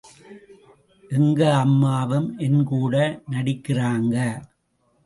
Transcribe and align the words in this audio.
எங்க 1.11 1.41
அம்மாவும் 1.57 2.27
என் 2.39 2.63
கூட 2.63 2.95
நடிக்கிறாங்க. 3.31 4.15